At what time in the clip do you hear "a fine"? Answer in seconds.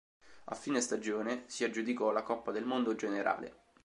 0.45-0.81